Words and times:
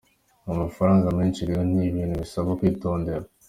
Ni 0.43 0.49
amafaraga 0.55 1.07
menshi 1.19 1.41
rero, 1.47 1.61
ni 1.71 1.81
ibintu 1.89 2.15
bisaba 2.23 2.57
kwitondera. 2.59 3.25